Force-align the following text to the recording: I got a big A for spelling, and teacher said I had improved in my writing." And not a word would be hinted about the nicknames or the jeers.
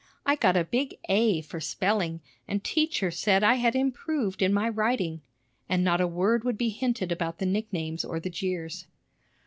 I 0.25 0.35
got 0.35 0.57
a 0.57 0.63
big 0.63 0.97
A 1.09 1.41
for 1.43 1.59
spelling, 1.59 2.21
and 2.47 2.63
teacher 2.63 3.11
said 3.11 3.43
I 3.43 3.53
had 3.61 3.75
improved 3.75 4.41
in 4.41 4.51
my 4.51 4.67
writing." 4.67 5.21
And 5.69 5.83
not 5.83 6.01
a 6.01 6.07
word 6.07 6.43
would 6.43 6.57
be 6.57 6.69
hinted 6.69 7.11
about 7.11 7.37
the 7.37 7.45
nicknames 7.45 8.03
or 8.03 8.19
the 8.19 8.31
jeers. 8.31 8.87